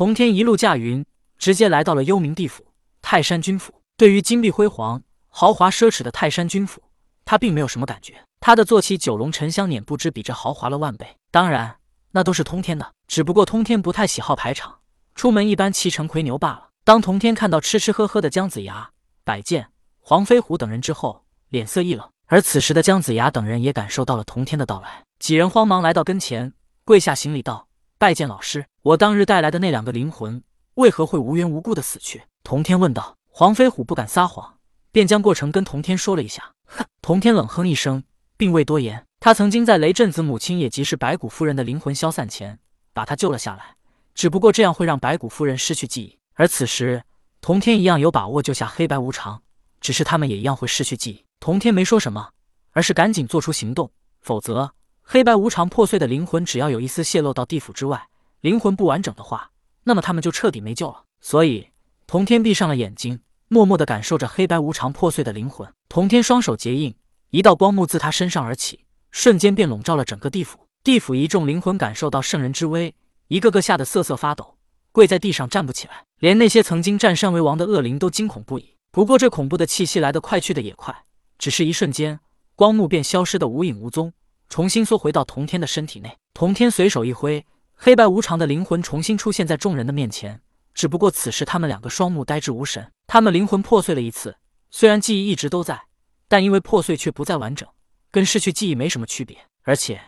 [0.00, 1.04] 童天一路驾云，
[1.36, 2.64] 直接来到了幽冥地府
[3.02, 3.82] 泰山君府。
[3.98, 6.82] 对于金碧辉煌、豪华奢侈的泰山君府，
[7.26, 8.24] 他并没有什么感觉。
[8.40, 11.06] 他的坐骑九龙沉香辇不知比这豪华了万倍。
[11.30, 11.76] 当然，
[12.12, 14.78] 那都是通天的，只不过通天不太喜好排场，
[15.14, 16.70] 出门一般骑乘魁牛罢了。
[16.82, 18.92] 当童天看到吃吃喝喝的姜子牙、
[19.22, 22.08] 百剑、黄飞虎等人之后，脸色一冷。
[22.26, 26.54] 而此时的姜子牙等人也感受到了童天的到来，几人慌忙来到跟前，
[26.86, 27.68] 跪下行礼道
[28.00, 30.42] ：“拜见老师，我当日带来的那两个灵魂，
[30.76, 33.18] 为何会无缘无故的死去？”童天问道。
[33.28, 34.54] 黄飞虎不敢撒谎，
[34.90, 36.54] 便将过程跟童天说了一下。
[36.64, 38.02] 哼，童天冷哼一声，
[38.38, 39.04] 并未多言。
[39.20, 42.58] 他曾经在雷震子母亲，也即是白骨夫人的灵魂消散前，
[42.94, 43.76] 把她救了下来。
[44.14, 47.04] 只不过这样会让白骨夫人失去记忆，而此时
[47.42, 49.42] 童天一样有把握救下黑白无常，
[49.78, 51.24] 只是他们也一样会失去记忆。
[51.38, 52.30] 童天没说什么，
[52.70, 54.72] 而是赶紧做出行动，否则
[55.12, 58.06] 黑白无常破碎的灵魂只要有一丝泄露到地府之外，
[58.42, 59.50] 灵魂不完整的话，
[59.82, 61.02] 那么他们就彻底没救了。
[61.20, 61.70] 所以
[62.06, 65.68] 童天闭上了眼睛，默默的感受着黑白无常破碎的灵魂。
[65.88, 66.94] 童天双手结印，
[67.30, 70.68] 一道光幕自他身上而起，瞬间便笼罩了整个地府。
[70.84, 72.94] 地府一众灵魂感受到圣人之威。
[73.26, 74.58] 一个个吓得瑟瑟发抖，
[74.92, 78.76] 跪在地上站不起来，连那些曾经占山为王的恶灵都惊恐不已。
[78.92, 81.02] 不过这恐怖的气息来得快，去的也快，
[81.36, 82.20] 只是一瞬间，
[82.54, 84.12] 光幕便消失得无影无踪，
[84.50, 86.18] 重新缩回到童天的身体内。
[86.34, 90.42] 童天随手一挥，黑白无常的灵魂重新出现在众人的面前。
[90.74, 94.36] 只不过此时他们两个双目呆滞无神，他们灵魂破碎了一次，
[94.70, 95.84] 虽然记忆一直都在，
[96.28, 97.66] 但因为破碎却不再完整，
[98.10, 99.38] 跟失去记忆没什么区别。
[99.62, 100.00] 而且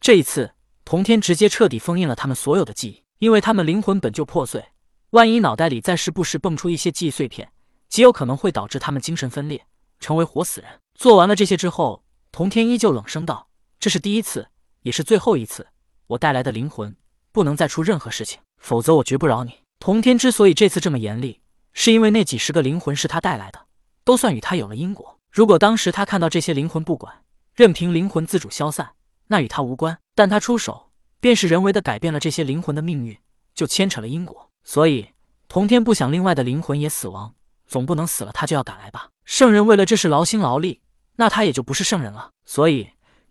[0.00, 0.52] 这一次。
[0.84, 4.68] 童天直接彻底封印了他们所有的记忆，因为他们灵魂本就破碎，
[5.10, 7.52] 万一脑袋里再时不时蹦出一些记忆碎片，
[7.90, 9.66] 极有可能会导致他们精神分裂，
[10.00, 10.80] 成为活死人。
[10.94, 13.47] 做完了这些之后，童天依旧冷声道
[13.80, 14.48] ：“这是第一次，
[14.82, 15.66] 也是最后一次。
[16.08, 16.96] 我带来的灵魂
[17.32, 21.40] 不能再出任何事情，否则我绝不饶你。”童天之所以这次这么严厉，
[21.72, 23.66] 是因为那几十个灵魂是他带来的，
[24.02, 25.18] 都算与他有了因果。
[25.30, 27.22] 如果当时他看到这些灵魂不管，
[27.54, 28.90] 任凭灵魂自主消散。
[29.28, 30.90] 那与他无关，但他出手
[31.20, 33.16] 便是人为的改变了这些灵魂的命运，
[33.54, 34.50] 就牵扯了因果。
[34.64, 35.10] 所以
[35.46, 37.34] 童天不想另外的灵魂也死亡，
[37.66, 39.10] 总不能死了他就要赶来吧？
[39.24, 40.80] 圣人为了这事劳心劳力，
[41.16, 42.30] 那他也就不是圣人了。
[42.46, 42.88] 所以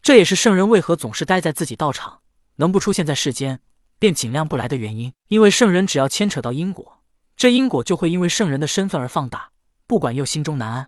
[0.07, 2.21] 这也是圣人为何总是待在自己道场，
[2.55, 3.59] 能不出现在世间
[3.99, 5.11] 便尽量不来的原因。
[5.27, 7.03] 因为圣人只要牵扯到因果，
[7.35, 9.49] 这因果就会因为圣人的身份而放大，
[9.85, 10.87] 不管又心中难安。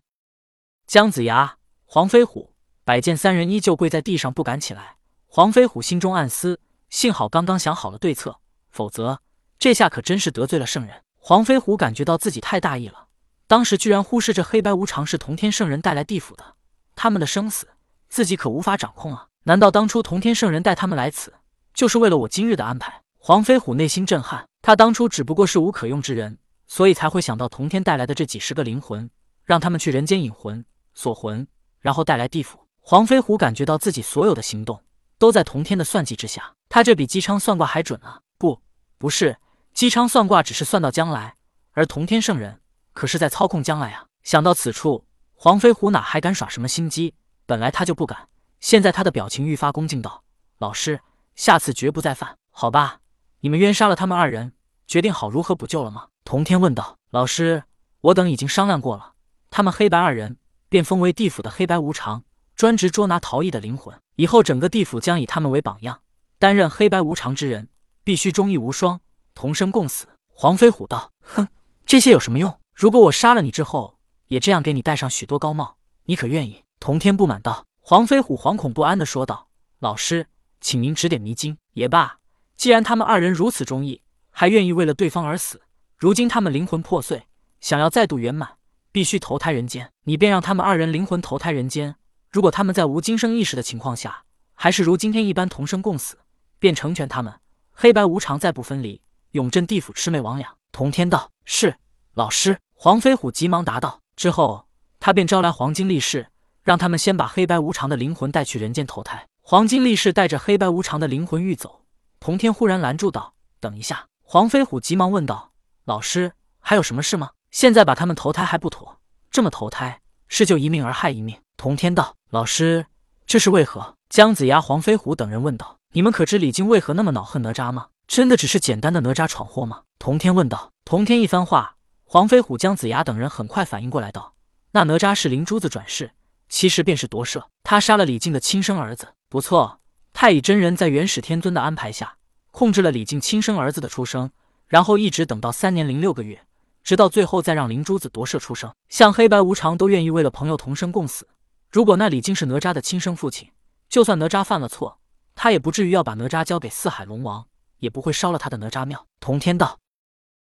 [0.87, 2.53] 姜子牙、黄飞虎、
[2.85, 4.95] 百剑三人依旧跪在地上不敢起来。
[5.27, 8.39] 黄飞虎心中暗思：幸好刚刚想好了对策，
[8.71, 9.19] 否则
[9.57, 11.03] 这下可真是得罪了圣人。
[11.17, 13.07] 黄飞虎感觉到自己太大意了，
[13.47, 16.55] 当时居然忽视这黑白无常是同天圣人带来地府的，
[16.95, 17.67] 他们的生死
[18.09, 19.27] 自己可无法掌控啊！
[19.43, 21.33] 难道当初同天圣人带他们来此，
[21.73, 23.01] 就是为了我今日的安排？
[23.17, 26.37] 黄飞虎内心震撼，他当初只不过是无可用之人，
[26.67, 29.09] 所以才会想到同天带来的这几十个灵魂，
[29.45, 31.47] 让他们去人间引魂锁魂，
[31.79, 32.59] 然后带来地府。
[32.81, 34.81] 黄飞虎感觉到自己所有的行动。
[35.19, 38.21] 都在同天的算计之下，他这比姬昌算卦还准啊！
[38.37, 38.61] 不，
[38.97, 39.37] 不是，
[39.73, 41.35] 姬昌算卦只是算到将来，
[41.73, 42.61] 而同天圣人
[42.93, 44.05] 可是在操控将来啊！
[44.23, 45.03] 想到此处，
[45.35, 47.15] 黄飞虎哪还敢耍什么心机？
[47.49, 48.27] 本来他就不敢，
[48.59, 50.23] 现在他的表情愈发恭敬道
[50.59, 50.99] ：“老师，
[51.35, 52.99] 下次绝不再犯，好吧？
[53.39, 54.53] 你们冤杀了他们二人，
[54.85, 57.63] 决定好如何补救了吗？”同天问道：“老师，
[58.01, 59.13] 我等已经商量过了，
[59.49, 60.37] 他们黑白二人
[60.69, 62.23] 便封为地府的黑白无常。”
[62.55, 66.01] 专职捉拿逃逸的灵魂，以后整个地府将以他们为榜样。
[66.37, 67.69] 担任黑白无常之人，
[68.03, 69.01] 必须忠义无双，
[69.33, 70.05] 同生共死。
[70.27, 71.47] 黄飞虎道：“哼，
[71.87, 72.59] 这些有什么用？
[72.75, 77.65] 如果我杀了你之后，也这样给你戴上许多高帽，你可愿意？”童天不满道。
[77.81, 80.27] 黄飞虎惶恐不安地说道：“老师，
[80.61, 81.57] 请您指点迷津。
[81.73, 82.17] 也罢，
[82.55, 84.01] 既然他们二人如此忠义，
[84.31, 85.61] 还愿意为了对方而死，
[85.97, 87.23] 如今他们灵魂破碎，
[87.59, 88.57] 想要再度圆满，
[88.91, 89.91] 必须投胎人间。
[90.03, 91.95] 你便让他们二人灵魂投胎人间。”
[92.29, 94.23] 如果他们在无今生意识的情况下，
[94.53, 96.19] 还是如今天一般同生共死，
[96.59, 97.33] 便成全他们，
[97.71, 99.01] 黑白无常再不分离，
[99.31, 100.45] 永镇地府魑魅魍魉。
[100.71, 101.75] 同天道是
[102.13, 104.01] 老师，黄飞虎急忙答道。
[104.15, 104.67] 之后，
[104.99, 106.28] 他便招来黄金力士，
[106.63, 109.27] 让他们先把黑白无常的灵魂带去人间投胎。
[109.41, 111.83] 黄金力士带着黑白无常的灵魂欲走，
[112.19, 115.51] 同天忽然拦住道：“等一下！”黄飞虎急忙问道
[115.85, 117.31] ：“老师，还有什么事吗？
[117.49, 118.99] 现在把他们投胎还不妥，
[119.31, 122.15] 这么投胎是救一命而害一命。”同天道。
[122.29, 122.85] 老师，
[123.25, 123.95] 这是为何？
[124.07, 127.87] 姜子牙、黄飞虎等人问道：“你们可知李靖为何那么恼恨哪吒吗？
[128.07, 130.71] 真的只是简单的哪吒闯祸吗？”童天问道。
[130.85, 131.75] 童天一番话，
[132.05, 134.35] 黄飞虎、姜子牙等人很快反应过来，道
[134.73, 136.11] ：“那哪吒是灵珠子转世，
[136.49, 139.13] 其实便是夺舍，他杀了李靖的亲生儿子。
[139.29, 139.79] 不错，
[140.11, 142.17] 太乙真人在元始天尊的安排下，
[142.51, 144.31] 控制了李靖亲生儿子的出生，
[144.67, 146.43] 然后一直等到三年零六个月，
[146.83, 148.73] 直到最后再让灵珠子夺舍出生。
[148.89, 151.27] 像黑白无常都愿意为了朋友同生共死。
[151.69, 153.51] 如果那李靖是哪吒的亲生父亲，
[153.87, 154.99] 就算哪吒犯了错，
[155.35, 157.45] 他也不至于要把哪吒交给四海龙王，
[157.77, 159.05] 也不会烧了他的哪吒庙。
[159.19, 159.77] 童天道：“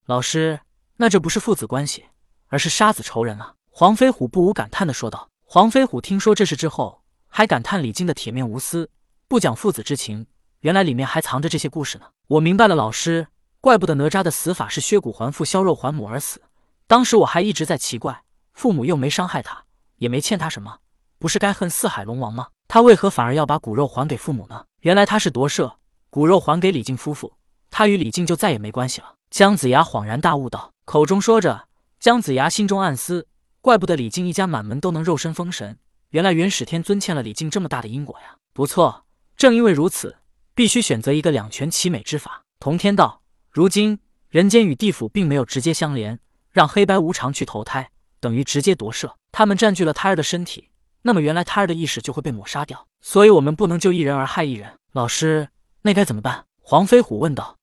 [0.06, 0.60] 老师，
[0.98, 2.04] 那这不是父子关系，
[2.46, 5.29] 而是杀子仇人啊！”黄飞虎不无感叹的说道。
[5.52, 8.88] 黄飞虎听说这事之后，还感叹李靖的铁面无私，
[9.26, 10.28] 不讲父子之情。
[10.60, 12.04] 原来里面还藏着这些故事呢。
[12.28, 13.26] 我明白了，老师，
[13.60, 16.40] 怪不得哪吒的死法是削骨还父、削肉还母而死。
[16.86, 19.64] 当时我还一直在奇怪，父母又没伤害他，
[19.96, 20.78] 也没欠他什么，
[21.18, 22.46] 不是该恨四海龙王吗？
[22.68, 24.66] 他为何反而要把骨肉还给父母呢？
[24.82, 25.78] 原来他是夺舍，
[26.10, 27.32] 骨肉还给李靖夫妇，
[27.72, 29.14] 他与李靖就再也没关系了。
[29.30, 31.66] 姜子牙恍然大悟道，口中说着，
[31.98, 33.26] 姜子牙心中暗思：
[33.60, 35.78] 怪不得李靖一家满门都能肉身封神，
[36.10, 38.36] 原来元始天尊欠了李靖这么大的因果呀！
[38.54, 39.04] 不错，
[39.36, 40.16] 正因为如此。
[40.52, 42.42] 必须选择一个两全其美之法。
[42.58, 43.98] 童天道，如今
[44.28, 46.18] 人间与地府并没有直接相连，
[46.50, 49.16] 让黑白无常去投胎，等于直接夺舍。
[49.32, 50.68] 他们占据了胎儿的身体，
[51.02, 52.86] 那么原来胎儿的意识就会被抹杀掉。
[53.00, 54.72] 所以，我们不能救一人而害一人。
[54.92, 55.48] 老师，
[55.82, 56.44] 那该怎么办？
[56.60, 57.56] 黄飞虎问道。